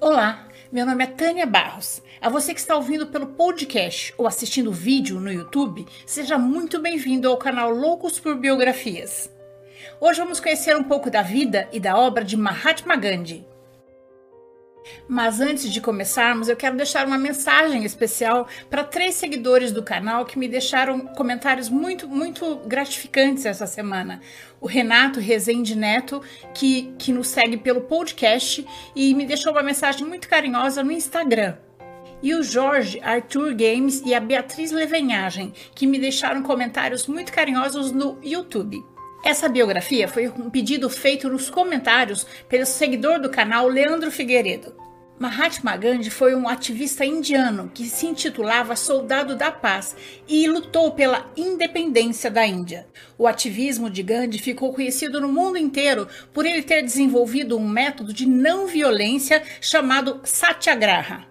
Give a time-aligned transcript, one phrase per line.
[0.00, 2.02] Olá, meu nome é Tânia Barros.
[2.20, 7.26] A você que está ouvindo pelo podcast ou assistindo vídeo no YouTube, seja muito bem-vindo
[7.26, 9.30] ao canal Loucos por Biografias.
[10.00, 13.46] Hoje vamos conhecer um pouco da vida e da obra de Mahatma Gandhi.
[15.08, 20.24] Mas antes de começarmos, eu quero deixar uma mensagem especial para três seguidores do canal
[20.24, 24.20] que me deixaram comentários muito, muito gratificantes essa semana.
[24.60, 26.22] O Renato Rezende Neto,
[26.54, 31.56] que, que nos segue pelo podcast e me deixou uma mensagem muito carinhosa no Instagram.
[32.22, 37.92] E o Jorge Arthur Games e a Beatriz Levenhagem, que me deixaram comentários muito carinhosos
[37.92, 38.82] no YouTube.
[39.24, 44.83] Essa biografia foi um pedido feito nos comentários pelo seguidor do canal Leandro Figueiredo.
[45.16, 49.94] Mahatma Gandhi foi um ativista indiano que se intitulava Soldado da Paz
[50.26, 52.88] e lutou pela independência da Índia.
[53.16, 58.12] O ativismo de Gandhi ficou conhecido no mundo inteiro por ele ter desenvolvido um método
[58.12, 61.24] de não violência chamado Satyagraha.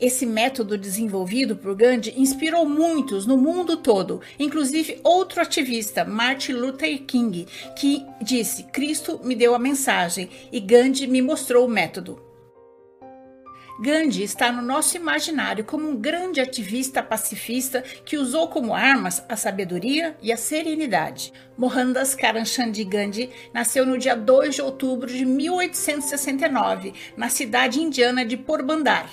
[0.00, 7.02] Esse método desenvolvido por Gandhi inspirou muitos no mundo todo, inclusive outro ativista, Martin Luther
[7.04, 7.46] King,
[7.78, 12.25] que disse: Cristo me deu a mensagem e Gandhi me mostrou o método.
[13.78, 19.36] Gandhi está no nosso imaginário como um grande ativista pacifista que usou como armas a
[19.36, 21.30] sabedoria e a serenidade.
[21.58, 28.36] Mohandas Karamchand Gandhi nasceu no dia 2 de outubro de 1869, na cidade indiana de
[28.38, 29.10] Porbandar.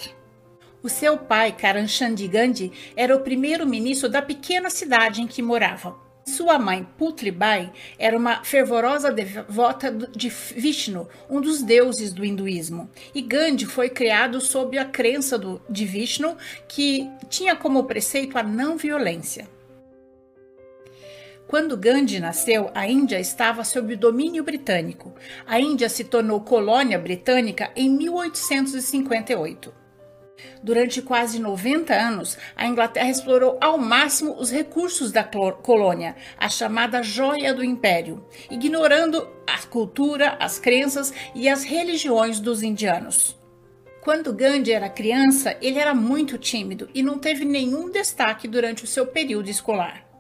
[0.81, 6.02] O seu pai, Karamchand Gandhi, era o primeiro-ministro da pequena cidade em que morava.
[6.25, 12.89] Sua mãe, Putribai, era uma fervorosa devota de Vishnu, um dos deuses do hinduísmo.
[13.13, 18.43] E Gandhi foi criado sob a crença do, de Vishnu, que tinha como preceito a
[18.43, 19.49] não violência.
[21.45, 25.13] Quando Gandhi nasceu, a Índia estava sob domínio britânico.
[25.45, 29.82] A Índia se tornou colônia britânica em 1858.
[30.61, 37.03] Durante quase 90 anos, a Inglaterra explorou ao máximo os recursos da colônia, a chamada
[37.03, 43.37] joia do império, ignorando a cultura, as crenças e as religiões dos indianos.
[44.01, 48.87] Quando Gandhi era criança, ele era muito tímido e não teve nenhum destaque durante o
[48.87, 50.12] seu período escolar.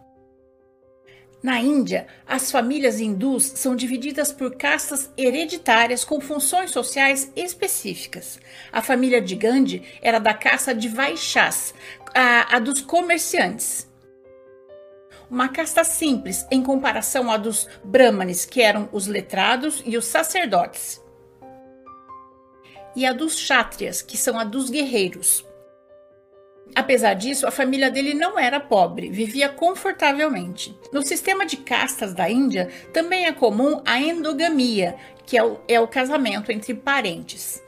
[1.43, 8.39] Na Índia, as famílias hindus são divididas por castas hereditárias com funções sociais específicas.
[8.71, 11.73] A família de Gandhi era da casta de Vaishyas,
[12.15, 13.91] a, a dos comerciantes.
[15.29, 21.01] Uma casta simples em comparação à dos Brahmanes, que eram os letrados e os sacerdotes.
[22.95, 25.45] E a dos Kshatriyas, que são a dos guerreiros.
[26.75, 30.75] Apesar disso, a família dele não era pobre, vivia confortavelmente.
[30.91, 34.95] No sistema de castas da Índia, também é comum a endogamia,
[35.25, 37.63] que é o, é o casamento entre parentes.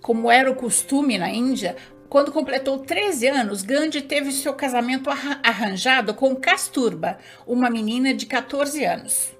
[0.00, 1.76] Como era o costume na Índia,
[2.08, 5.08] quando completou 13 anos, Gandhi teve seu casamento
[5.42, 9.31] arranjado com Kasturba, uma menina de 14 anos.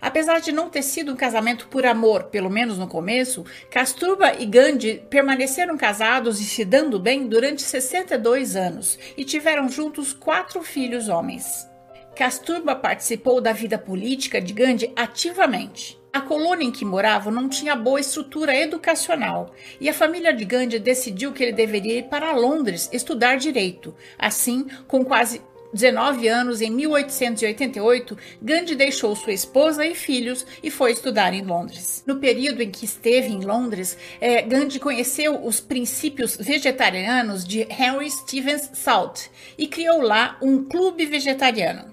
[0.00, 4.46] Apesar de não ter sido um casamento por amor, pelo menos no começo, Kasturba e
[4.46, 11.08] Gandhi permaneceram casados e se dando bem durante 62 anos e tiveram juntos quatro filhos
[11.08, 11.68] homens.
[12.16, 16.00] Kasturba participou da vida política de Gandhi ativamente.
[16.12, 20.80] A colônia em que morava não tinha boa estrutura educacional e a família de Gandhi
[20.80, 23.94] decidiu que ele deveria ir para Londres estudar direito.
[24.18, 25.40] Assim, com quase
[25.72, 32.02] 19 anos, em 1888, Gandhi deixou sua esposa e filhos e foi estudar em Londres.
[32.06, 38.10] No período em que esteve em Londres, eh, Gandhi conheceu os princípios vegetarianos de Henry
[38.10, 41.92] Stevens Salt e criou lá um clube vegetariano.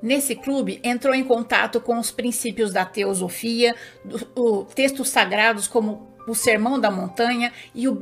[0.00, 3.74] Nesse clube, entrou em contato com os princípios da teosofia,
[4.04, 7.94] do, textos sagrados como o Sermão da Montanha e o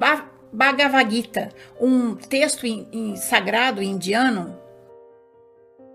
[0.57, 4.59] Bhagavad Gita, um texto in, in, sagrado indiano,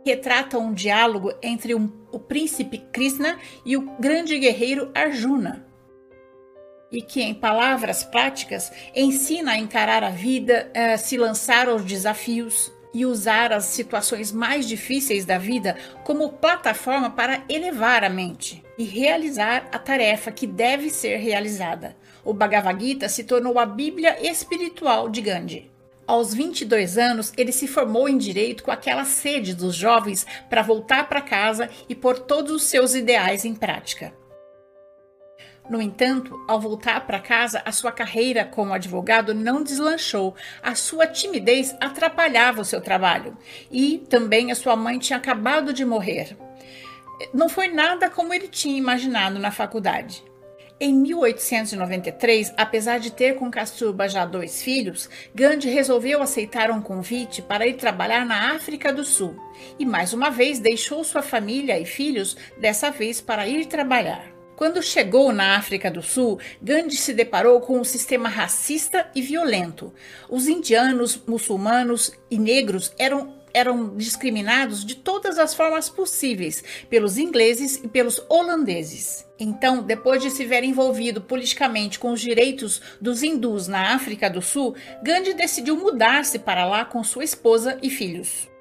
[0.05, 5.65] retrata um diálogo entre um, o príncipe Krishna e o grande guerreiro Arjuna.
[6.91, 12.71] E que, em palavras práticas, ensina a encarar a vida, a se lançar aos desafios
[12.93, 18.83] e usar as situações mais difíceis da vida como plataforma para elevar a mente e
[18.83, 21.95] realizar a tarefa que deve ser realizada.
[22.23, 25.71] O Bhagavad Gita se tornou a Bíblia espiritual de Gandhi.
[26.05, 31.07] Aos 22 anos, ele se formou em direito com aquela sede dos jovens para voltar
[31.07, 34.13] para casa e pôr todos os seus ideais em prática.
[35.69, 40.35] No entanto, ao voltar para casa, a sua carreira como advogado não deslanchou.
[40.61, 43.37] A sua timidez atrapalhava o seu trabalho
[43.71, 46.35] e também a sua mãe tinha acabado de morrer.
[47.33, 50.23] Não foi nada como ele tinha imaginado na faculdade.
[50.83, 57.39] Em 1893, apesar de ter com Kasturba já dois filhos, Gandhi resolveu aceitar um convite
[57.39, 59.35] para ir trabalhar na África do Sul
[59.77, 64.25] e mais uma vez deixou sua família e filhos, dessa vez para ir trabalhar.
[64.55, 69.93] Quando chegou na África do Sul, Gandhi se deparou com um sistema racista e violento.
[70.27, 77.81] Os indianos, muçulmanos e negros eram eram discriminados de todas as formas possíveis pelos ingleses
[77.83, 79.25] e pelos holandeses.
[79.39, 84.41] Então, depois de se ver envolvido politicamente com os direitos dos hindus na África do
[84.41, 88.51] Sul, Gandhi decidiu mudar-se para lá com sua esposa e filhos.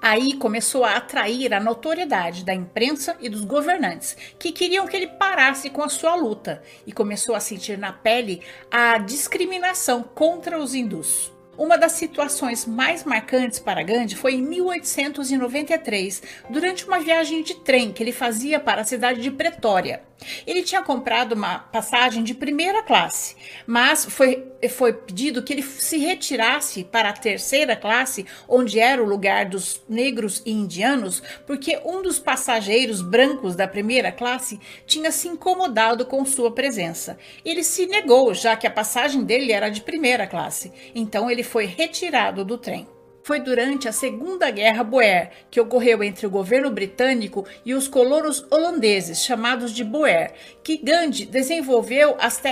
[0.00, 5.08] Aí começou a atrair a notoriedade da imprensa e dos governantes, que queriam que ele
[5.08, 8.40] parasse com a sua luta, e começou a sentir na pele
[8.70, 11.32] a discriminação contra os hindus.
[11.58, 17.92] Uma das situações mais marcantes para Gandhi foi em 1893, durante uma viagem de trem
[17.92, 20.07] que ele fazia para a cidade de Pretória.
[20.46, 23.36] Ele tinha comprado uma passagem de primeira classe,
[23.66, 29.06] mas foi, foi pedido que ele se retirasse para a terceira classe, onde era o
[29.06, 35.28] lugar dos negros e indianos, porque um dos passageiros brancos da primeira classe tinha se
[35.28, 37.18] incomodado com sua presença.
[37.44, 40.72] Ele se negou, já que a passagem dele era de primeira classe.
[40.94, 42.88] Então ele foi retirado do trem
[43.28, 48.42] foi durante a Segunda Guerra Boer, que ocorreu entre o governo britânico e os colonos
[48.50, 50.32] holandeses, chamados de Boer,
[50.64, 52.42] que Gandhi desenvolveu as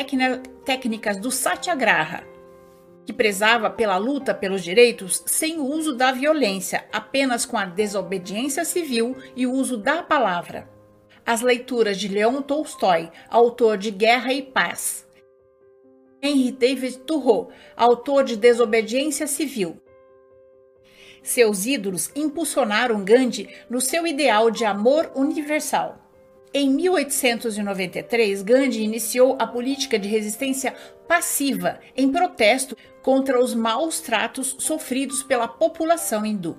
[0.66, 2.24] técnicas do Satyagraha,
[3.06, 8.62] que prezava pela luta pelos direitos sem o uso da violência, apenas com a desobediência
[8.62, 10.68] civil e o uso da palavra.
[11.24, 15.06] As leituras de Leon Tolstói, autor de Guerra e Paz.
[16.22, 19.80] Henry David Thoreau, autor de Desobediência Civil,
[21.26, 25.98] seus ídolos impulsionaram Gandhi no seu ideal de amor universal.
[26.54, 30.74] Em 1893, Gandhi iniciou a política de resistência
[31.06, 36.58] passiva em protesto contra os maus tratos sofridos pela população hindu.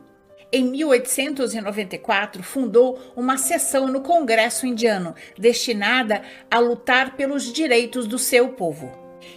[0.51, 8.49] Em 1894, fundou uma seção no Congresso Indiano destinada a lutar pelos direitos do seu
[8.49, 8.91] povo.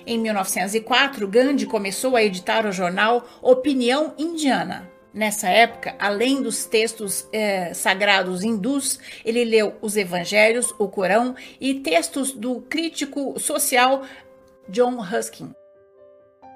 [0.07, 5.00] Em 1904, Gandhi começou a editar o jornal Opinião Indiana.
[5.13, 11.75] Nessa época, além dos textos é, sagrados hindus, ele leu os evangelhos, o Corão e
[11.75, 14.03] textos do crítico social
[14.69, 15.53] John Ruskin.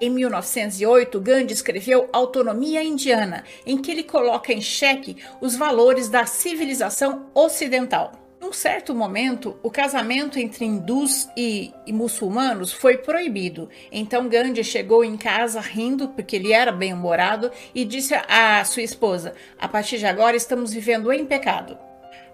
[0.01, 6.27] Em 1908, Gandhi escreveu Autonomia Indiana, em que ele coloca em xeque os valores da
[6.27, 8.24] civilização ocidental.
[8.45, 13.71] Num certo momento, o casamento entre hindus e, e, muçulmanos foi proibido.
[13.91, 19.33] Então Gandhi chegou em casa rindo, porque ele era bem-humorado, e disse à sua esposa:
[19.59, 21.79] A partir de agora estamos vivendo em pecado.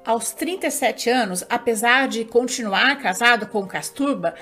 [0.05, 4.35] Aos 37 anos, apesar de continuar casado com Kasturba,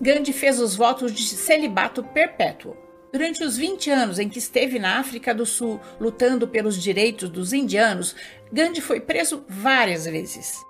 [0.00, 2.76] Gandhi fez os votos de celibato perpétuo.
[3.12, 7.52] Durante os 20 anos em que esteve na África do Sul lutando pelos direitos dos
[7.52, 8.16] indianos,
[8.52, 10.66] Gandhi foi preso várias vezes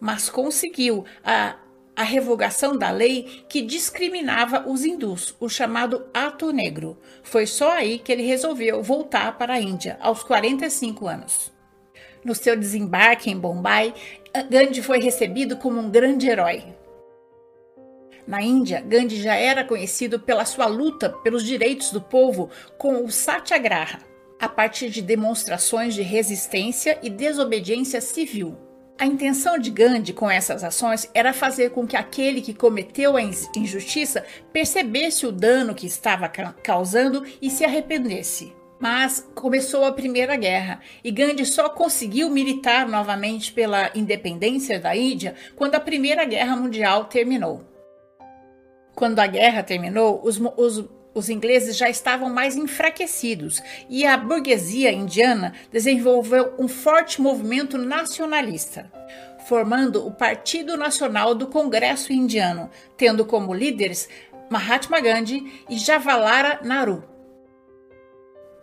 [0.00, 1.56] mas conseguiu a,
[1.96, 6.98] a revogação da lei que discriminava os hindus, o chamado Ato Negro.
[7.22, 11.52] Foi só aí que ele resolveu voltar para a Índia, aos 45 anos.
[12.24, 13.92] No seu desembarque em Bombay,
[14.50, 16.64] Gandhi foi recebido como um grande herói.
[18.26, 22.48] Na Índia, Gandhi já era conhecido pela sua luta pelos direitos do povo
[22.78, 24.00] com o Satyagraha,
[24.40, 28.56] a partir de demonstrações de resistência e desobediência civil.
[28.96, 33.22] A intenção de Gandhi com essas ações era fazer com que aquele que cometeu a
[33.22, 38.54] injustiça percebesse o dano que estava causando e se arrependesse.
[38.78, 45.34] Mas começou a Primeira Guerra e Gandhi só conseguiu militar novamente pela independência da Índia
[45.56, 47.64] quando a Primeira Guerra Mundial terminou.
[48.94, 50.84] Quando a guerra terminou, os, os
[51.14, 58.90] os ingleses já estavam mais enfraquecidos e a burguesia indiana desenvolveu um forte movimento nacionalista,
[59.46, 64.08] formando o Partido Nacional do Congresso Indiano, tendo como líderes
[64.50, 67.04] Mahatma Gandhi e Jawaharlal Nehru.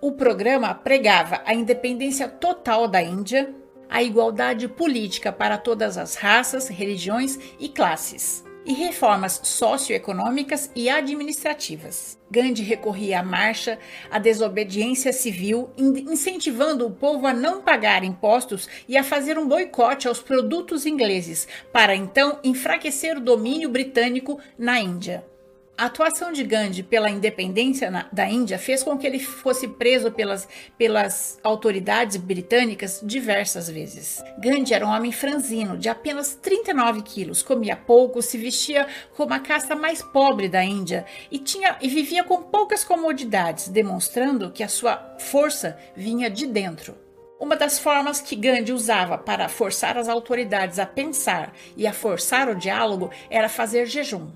[0.02, 3.54] O programa pregava a independência total da Índia,
[3.88, 12.20] a igualdade política para todas as raças, religiões e classes e reformas socioeconômicas e administrativas.
[12.30, 13.78] Gandhi recorria à marcha,
[14.10, 20.08] à desobediência civil, incentivando o povo a não pagar impostos e a fazer um boicote
[20.08, 25.31] aos produtos ingleses, para então enfraquecer o domínio britânico na Índia.
[25.78, 30.12] A atuação de Gandhi pela independência na, da Índia fez com que ele fosse preso
[30.12, 30.48] pelas,
[30.78, 34.24] pelas autoridades britânicas diversas vezes.
[34.38, 39.40] Gandhi era um homem franzino, de apenas 39 quilos, comia pouco, se vestia como a
[39.40, 44.70] casta mais pobre da Índia e, tinha, e vivia com poucas comodidades, demonstrando que a
[44.70, 46.96] sua força vinha de dentro.
[47.40, 52.48] Uma das formas que Gandhi usava para forçar as autoridades a pensar e a forçar
[52.48, 54.30] o diálogo era fazer jejum.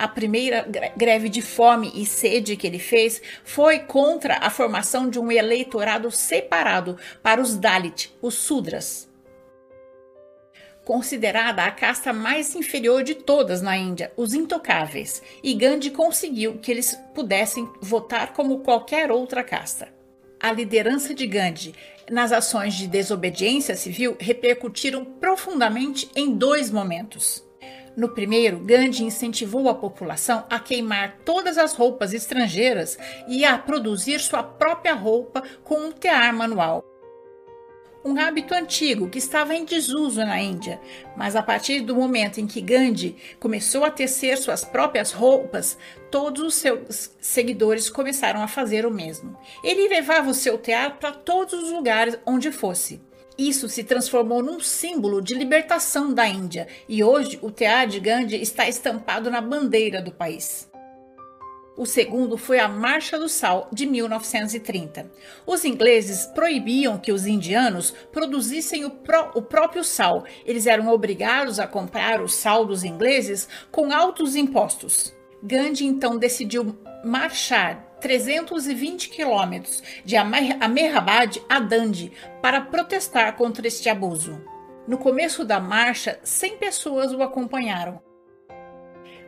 [0.00, 0.66] A primeira
[0.96, 6.10] greve de fome e sede que ele fez foi contra a formação de um eleitorado
[6.10, 9.06] separado para os Dalit, os Sudras.
[10.86, 16.70] Considerada a casta mais inferior de todas na Índia, os intocáveis, e Gandhi conseguiu que
[16.70, 20.00] eles pudessem votar como qualquer outra casta
[20.40, 21.74] a liderança de Gandhi
[22.10, 27.44] nas ações de desobediência civil repercutiram profundamente em dois momentos.
[28.00, 34.20] No primeiro, Gandhi incentivou a população a queimar todas as roupas estrangeiras e a produzir
[34.20, 36.82] sua própria roupa com um tear manual
[38.02, 40.80] um hábito antigo que estava em desuso na Índia,
[41.14, 45.76] mas a partir do momento em que Gandhi começou a tecer suas próprias roupas,
[46.10, 49.36] todos os seus seguidores começaram a fazer o mesmo.
[49.62, 53.02] Ele levava o seu tear para todos os lugares onde fosse.
[53.40, 58.36] Isso se transformou num símbolo de libertação da Índia e hoje o tear de Gandhi
[58.36, 60.70] está estampado na bandeira do país.
[61.74, 65.10] O segundo foi a Marcha do Sal de 1930.
[65.46, 70.22] Os ingleses proibiam que os indianos produzissem o, pró o, próprio sal.
[70.44, 75.14] Eles eram obrigados a comprar o sal dos ingleses com altos impostos.
[75.42, 84.40] Gandhi então decidiu marchar 320 quilômetros de Amehrabad a Dandi para protestar contra este abuso.
[84.88, 88.02] No começo da marcha, 100 pessoas o acompanharam.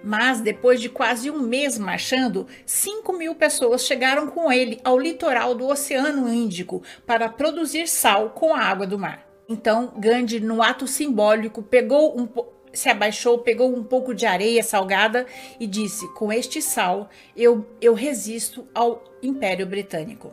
[0.03, 5.55] Mas depois de quase um mês marchando, 5 mil pessoas chegaram com ele ao litoral
[5.55, 9.29] do Oceano Índico para produzir sal com a água do mar.
[9.49, 12.27] Então, Gandhi, no ato simbólico, pegou um
[12.73, 15.27] se abaixou, pegou um pouco de areia salgada
[15.59, 20.33] e disse: Com este sal eu, eu resisto ao Império Britânico.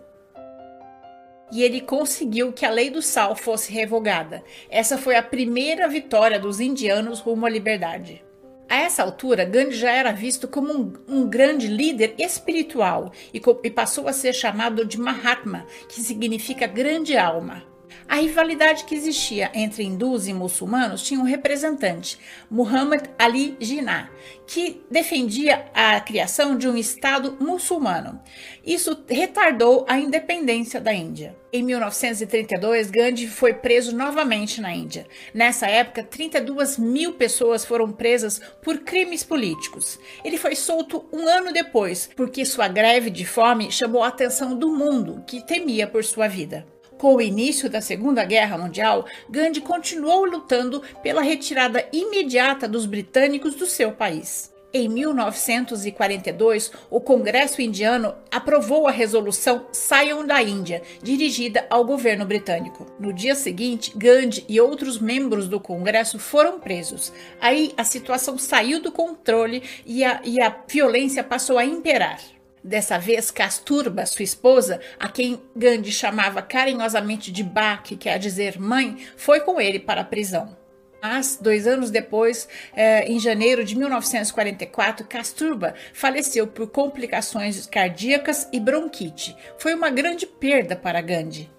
[1.52, 4.44] E ele conseguiu que a lei do sal fosse revogada.
[4.70, 8.24] Essa foi a primeira vitória dos indianos rumo à liberdade.
[8.70, 13.72] A essa altura, Gandhi já era visto como um, um grande líder espiritual e, e
[13.72, 17.64] passou a ser chamado de Mahatma, que significa grande alma.
[18.08, 22.18] A rivalidade que existia entre hindus e muçulmanos tinha um representante,
[22.50, 24.10] Muhammad Ali Jinnah,
[24.48, 28.20] que defendia a criação de um Estado muçulmano.
[28.66, 31.38] Isso retardou a independência da Índia.
[31.52, 35.08] Em 1932, Gandhi foi preso novamente na Índia.
[35.34, 40.00] Nessa época, 32 mil pessoas foram presas por crimes políticos.
[40.24, 44.70] Ele foi solto um ano depois, porque sua greve de fome chamou a atenção do
[44.70, 46.66] mundo, que temia por sua vida.
[47.00, 53.56] Com o início da Segunda Guerra Mundial, Gandhi continuou lutando pela retirada imediata dos britânicos
[53.56, 54.54] do seu país.
[54.74, 62.86] Em 1942, o Congresso indiano aprovou a resolução Saiam da Índia, dirigida ao governo britânico.
[63.00, 67.14] No dia seguinte, Gandhi e outros membros do Congresso foram presos.
[67.40, 72.20] Aí a situação saiu do controle e a, e a violência passou a imperar.
[72.64, 78.60] Dessa vez, Casturba, sua esposa, a quem Gandhi chamava carinhosamente de Ba, que quer dizer
[78.60, 80.58] mãe, foi com ele para a prisão.
[81.02, 88.60] Mas, dois anos depois, eh, em janeiro de 1944, Casturba faleceu por complicações cardíacas e
[88.60, 89.36] bronquite.
[89.58, 91.50] Foi uma grande perda para Gandhi.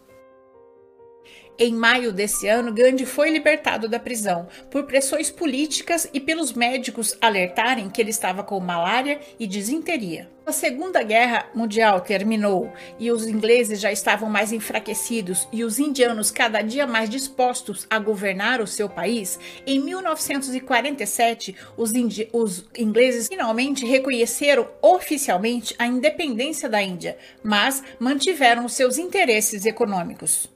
[1.63, 7.15] Em maio desse ano, Gandhi foi libertado da prisão por pressões políticas e pelos médicos
[7.21, 10.31] alertarem que ele estava com malária e disenteria.
[10.47, 16.31] A Segunda Guerra Mundial terminou e os ingleses já estavam mais enfraquecidos e os indianos
[16.31, 19.39] cada dia mais dispostos a governar o seu país.
[19.67, 21.93] Em 1947, os,
[22.33, 30.49] os ingleses finalmente reconheceram oficialmente a independência da Índia, mas mantiveram seus interesses econômicos.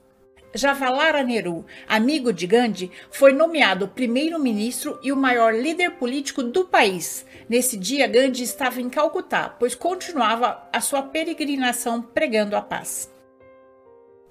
[0.55, 7.25] Jawaharlal Nehru, amigo de Gandhi, foi nomeado primeiro-ministro e o maior líder político do país.
[7.49, 13.13] Nesse dia, Gandhi estava em Calcutá, pois continuava a sua peregrinação pregando a paz.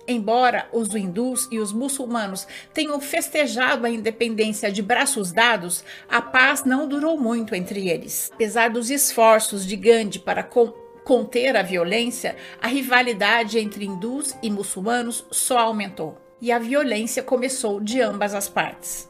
[0.08, 6.64] Embora os hindus e os muçulmanos tenham festejado a independência de braços dados, a paz
[6.64, 8.30] não durou muito entre eles.
[8.34, 10.42] Apesar dos esforços de Gandhi para
[11.04, 16.18] conter a violência, a rivalidade entre hindus e muçulmanos só aumentou.
[16.40, 19.08] E a violência começou de ambas as partes.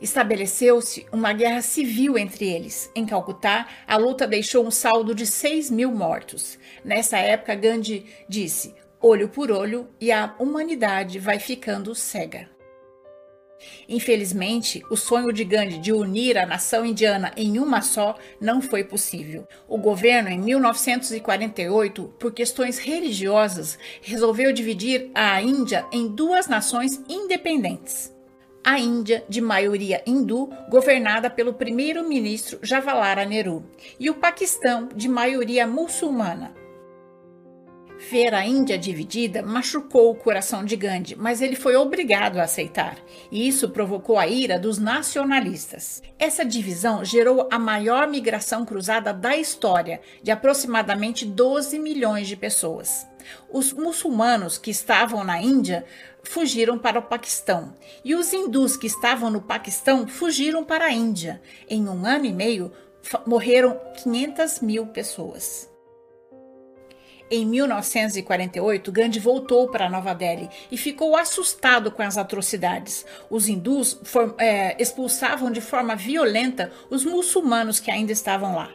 [0.00, 2.90] Estabeleceu-se uma guerra civil entre eles.
[2.94, 6.58] Em Calcutá, a luta deixou um saldo de 6 mil mortos.
[6.84, 12.48] Nessa época, Gandhi disse: olho por olho e a humanidade vai ficando cega.
[13.88, 18.84] Infelizmente, o sonho de Gandhi de unir a nação indiana em uma só não foi
[18.84, 19.46] possível.
[19.68, 28.12] O governo, em 1948, por questões religiosas, resolveu dividir a Índia em duas nações independentes
[28.64, 33.64] a Índia, de maioria hindu, governada pelo primeiro-ministro Jawaharlal Nehru,
[33.98, 36.61] e o Paquistão, de maioria muçulmana.
[38.10, 42.98] Ver a Índia dividida machucou o coração de Gandhi, mas ele foi obrigado a aceitar,
[43.30, 46.02] e isso provocou a ira dos nacionalistas.
[46.18, 53.06] Essa divisão gerou a maior migração cruzada da história, de aproximadamente 12 milhões de pessoas.
[53.48, 55.84] Os muçulmanos que estavam na Índia
[56.24, 57.72] fugiram para o Paquistão
[58.04, 61.40] e os hindus que estavam no Paquistão fugiram para a Índia.
[61.68, 62.72] Em um ano e meio,
[63.26, 65.71] morreram 500 mil pessoas.
[67.34, 73.06] Em 1948, Gandhi voltou para Nova Delhi e ficou assustado com as atrocidades.
[73.30, 78.70] Os hindus for, é, expulsavam de forma violenta os muçulmanos que ainda estavam lá.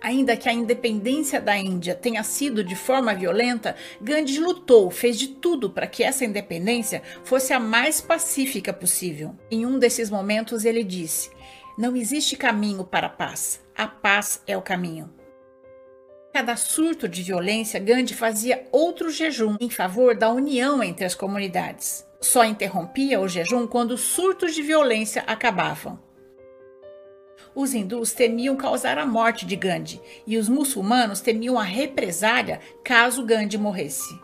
[0.00, 5.28] Ainda que a independência da Índia tenha sido de forma violenta, Gandhi lutou, fez de
[5.28, 9.36] tudo para que essa independência fosse a mais pacífica possível.
[9.50, 11.28] Em um desses momentos, ele disse:
[11.76, 15.19] Não existe caminho para a paz, a paz é o caminho.
[16.32, 22.06] Cada surto de violência, Gandhi fazia outro jejum em favor da união entre as comunidades.
[22.20, 25.98] Só interrompia o jejum quando os surtos de violência acabavam.
[27.52, 33.26] Os hindus temiam causar a morte de Gandhi e os muçulmanos temiam a represália caso
[33.26, 34.14] Gandhi morresse.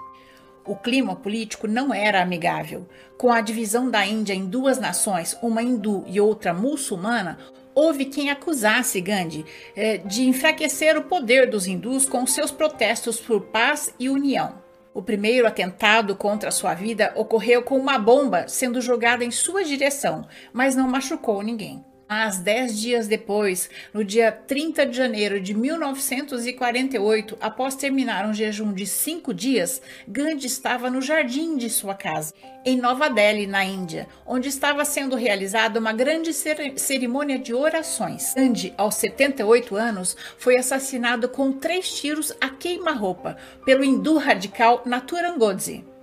[0.65, 2.87] O clima político não era amigável.
[3.19, 7.39] Com a divisão da Índia em duas nações, uma hindu e outra muçulmana,
[7.77, 9.45] houve quem acusasse Gandhi
[9.77, 14.65] eh, de enfraquecer o poder dos hindus com seus protestos por paz e união.
[14.95, 20.27] O primeiro atentado contra sua vida ocorreu com uma bomba sendo jogada em sua direção,
[20.55, 21.85] mas não machucou ninguém.
[22.09, 28.73] Mas dez dias depois, no dia 30 de janeiro de 1948, após terminar um jejum
[28.73, 32.33] de cinco dias, Gandhi estava no jardim de sua casa,
[32.65, 38.35] em Nova Delhi, na Índia, onde estava sendo realizada uma grande cerimônia de orações.
[38.35, 45.37] Gandhi, aos 78 anos, foi assassinado com três tiros a queima-roupa pelo hindu radical Naturan
[45.39, 45.96] Godse.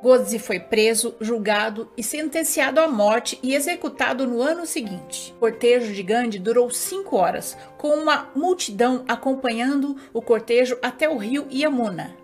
[0.00, 5.34] Godse foi preso, julgado e sentenciado à morte e executado no ano seguinte.
[5.36, 11.16] O cortejo de Gandhi durou cinco horas, com uma multidão acompanhando o cortejo até o
[11.16, 12.16] rio Yamuna,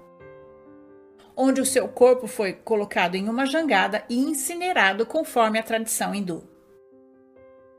[1.37, 6.54] onde o seu corpo foi colocado em uma jangada e incinerado conforme a tradição hindu.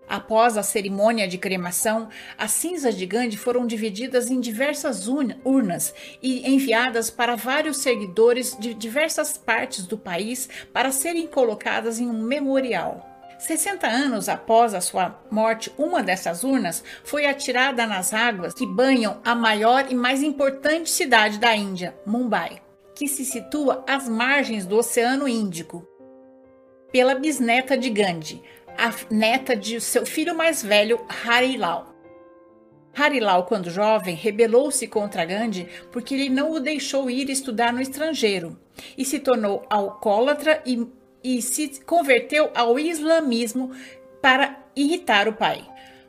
[0.07, 6.47] Após a cerimônia de cremação, as cinzas de Gandhi foram divididas em diversas urnas e
[6.47, 13.11] enviadas para vários seguidores de diversas partes do país para serem colocadas em um memorial.
[13.39, 19.19] 60 anos após a sua morte, uma dessas urnas foi atirada nas águas que banham
[19.25, 22.61] a maior e mais importante cidade da Índia, Mumbai,
[22.95, 25.85] que se situa às margens do Oceano Índico.
[26.91, 28.41] Pela bisneta de Gandhi,
[28.77, 31.93] a neta de seu filho mais velho, Harilal.
[32.93, 38.57] Harilal, quando jovem, rebelou-se contra Gandhi porque ele não o deixou ir estudar no estrangeiro
[38.97, 40.87] e se tornou alcoólatra e,
[41.23, 43.71] e se converteu ao islamismo
[44.21, 45.65] para irritar o pai.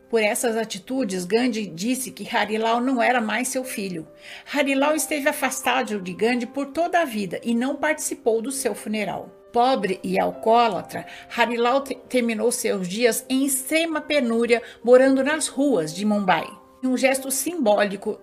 [0.08, 4.06] Por essas atitudes, Gandhi disse que Harilal não era mais seu filho.
[4.54, 9.35] Harilal esteve afastado de Gandhi por toda a vida e não participou do seu funeral.
[9.56, 16.46] Pobre e alcoólatra, Harilal terminou seus dias em extrema penúria, morando nas ruas de Mumbai.
[16.84, 18.20] Em um gesto simbólico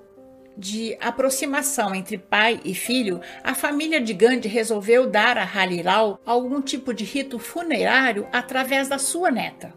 [0.56, 6.62] de aproximação entre pai e filho, a família de Gandhi resolveu dar a Harilal algum
[6.62, 9.74] tipo de rito funerário através da sua neta.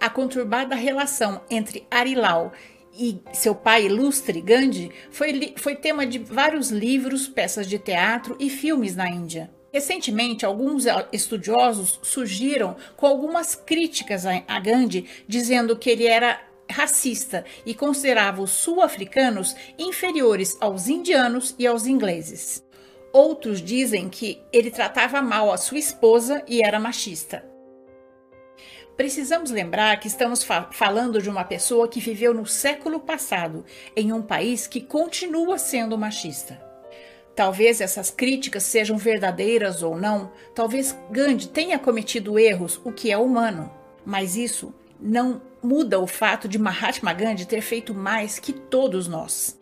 [0.00, 2.52] A conturbada relação entre Harilal
[2.98, 8.50] e seu pai ilustre, Gandhi, foi, foi tema de vários livros, peças de teatro e
[8.50, 9.59] filmes na Índia.
[9.72, 17.74] Recentemente, alguns estudiosos surgiram com algumas críticas a Gandhi, dizendo que ele era racista e
[17.74, 22.64] considerava os sul-africanos inferiores aos indianos e aos ingleses.
[23.12, 27.44] Outros dizem que ele tratava mal a sua esposa e era machista.
[28.96, 33.64] Precisamos lembrar que estamos fa falando de uma pessoa que viveu no século passado,
[33.96, 36.69] em um país que continua sendo machista.
[37.34, 43.16] Talvez essas críticas sejam verdadeiras ou não, talvez Gandhi tenha cometido erros, o que é
[43.16, 43.70] humano,
[44.04, 49.58] mas isso não muda o fato de Mahatma Gandhi ter feito mais que todos nós.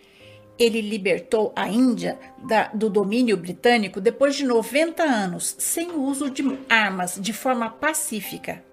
[0.58, 6.28] Ele libertou a Índia da, do domínio britânico depois de 90 anos, sem o uso
[6.30, 8.67] de armas, de forma pacífica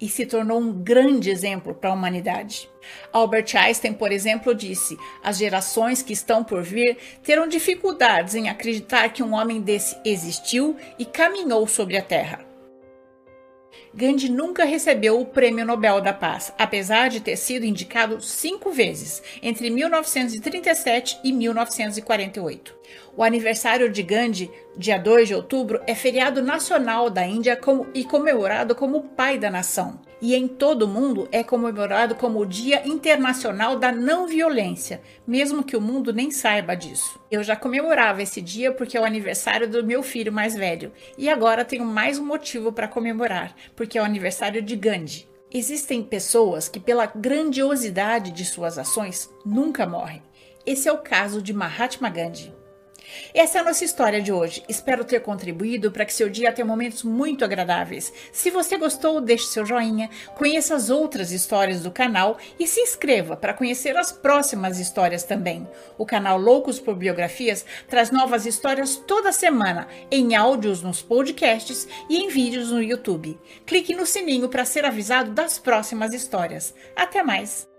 [0.00, 2.70] e se tornou um grande exemplo para a humanidade.
[3.12, 9.10] Albert Einstein, por exemplo, disse: as gerações que estão por vir terão dificuldades em acreditar
[9.10, 12.47] que um homem desse existiu e caminhou sobre a Terra.
[13.94, 19.22] Gandhi nunca recebeu o Prêmio Nobel da Paz, apesar de ter sido indicado cinco vezes,
[19.42, 22.76] entre 1937 e 1948.
[23.16, 27.58] O aniversário de Gandhi, dia 2 de outubro, é feriado nacional da Índia
[27.94, 30.00] e comemorado como pai da nação.
[30.20, 35.62] E em todo o mundo é comemorado como o Dia Internacional da Não Violência, mesmo
[35.62, 37.20] que o mundo nem saiba disso.
[37.30, 41.28] Eu já comemorava esse dia porque é o aniversário do meu filho mais velho, e
[41.28, 45.28] agora tenho mais um motivo para comemorar, porque é o aniversário de Gandhi.
[45.54, 50.22] Existem pessoas que, pela grandiosidade de suas ações, nunca morrem.
[50.66, 52.57] Esse é o caso de Mahatma Gandhi.
[53.32, 54.62] Essa é a nossa história de hoje.
[54.68, 58.12] Espero ter contribuído para que seu dia tenha momentos muito agradáveis.
[58.32, 63.36] Se você gostou, deixe seu joinha, conheça as outras histórias do canal e se inscreva
[63.36, 65.66] para conhecer as próximas histórias também.
[65.96, 72.18] O canal Loucos por Biografias traz novas histórias toda semana, em áudios nos podcasts e
[72.18, 73.38] em vídeos no YouTube.
[73.66, 76.74] Clique no sininho para ser avisado das próximas histórias.
[76.96, 77.77] Até mais!